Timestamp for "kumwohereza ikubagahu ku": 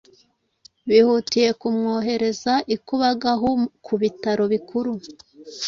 1.59-3.93